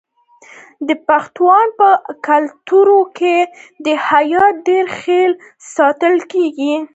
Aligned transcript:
د 0.87 0.89
پښتنو 1.07 1.59
په 1.77 1.89
کلتور 2.27 2.87
کې 3.17 3.37
د 3.85 3.87
حیا 4.07 4.45
ډیر 4.67 4.85
خیال 4.99 5.31
ساتل 5.75 6.15
کیږي. 6.31 6.73